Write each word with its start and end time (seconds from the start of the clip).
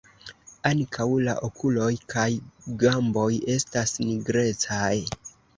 Ankaŭ 0.69 1.05
la 1.27 1.35
okuloj 1.49 1.91
kaj 2.15 2.25
gamboj 2.85 3.29
estas 3.57 3.97
nigrecaj. 4.07 4.93